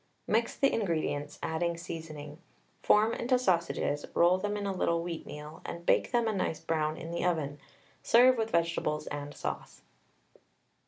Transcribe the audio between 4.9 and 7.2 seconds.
wheatmeal, and bake them a nice brown in